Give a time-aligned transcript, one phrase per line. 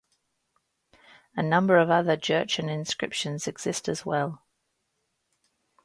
[1.35, 4.41] A number of other Jurchen inscriptions exist as well.